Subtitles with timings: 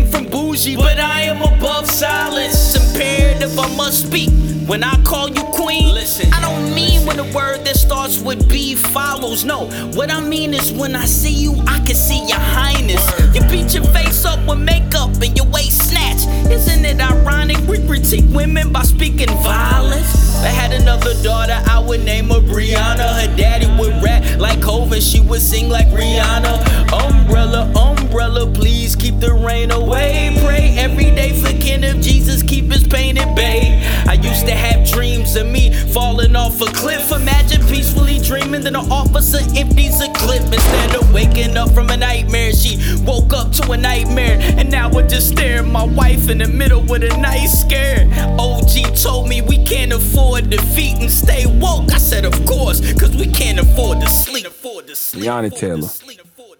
[0.00, 2.74] bougie, but I am above silence.
[2.74, 4.30] Imperative, I must speak.
[4.66, 6.32] When I call you queen, listen.
[6.32, 9.44] I don't mean when a word that starts with B follows.
[9.44, 13.04] No, what I mean is when I see you, I can see your highness.
[13.34, 16.26] You beat your face up with makeup and your waist snatch.
[16.50, 20.40] Isn't it ironic we critique women by speaking violence?
[20.42, 23.20] I had another daughter, I would name her Brianna.
[23.20, 26.82] Her daddy would rap like Hov and she would sing like Rihanna.
[26.92, 27.01] Umbrella,
[29.92, 30.36] away.
[30.40, 33.82] Pray every day for Kenneth Jesus, keep his pain at bay.
[34.08, 37.12] I used to have dreams of me falling off a cliff.
[37.12, 41.96] Imagine peacefully dreaming that an officer empties a clip instead of waking up from a
[41.96, 42.52] nightmare.
[42.52, 46.38] She woke up to a nightmare, and now I just stare at my wife in
[46.38, 48.08] the middle with a nice scare.
[48.38, 51.92] OG told me we can't afford defeat and stay woke.
[51.92, 54.46] I said, of course, cause we can't afford to sleep.
[54.46, 55.88] Breonna Taylor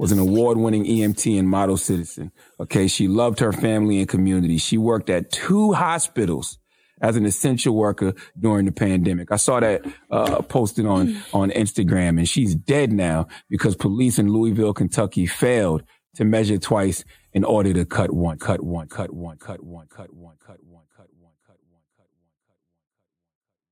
[0.03, 2.33] was an award winning EMT and model citizen.
[2.59, 2.89] Okay.
[2.89, 4.59] She loved her family and community.
[4.59, 6.59] She worked at two hospitals
[7.01, 9.31] as an essential worker during the pandemic.
[9.31, 14.33] I saw that uh, posted on on Instagram, and she's dead now because police in
[14.33, 15.85] Louisville, Kentucky, failed
[16.17, 20.13] to measure twice in order to cut one, cut one, cut one, cut one, cut
[20.13, 21.72] one, cut one, cut one, cut one.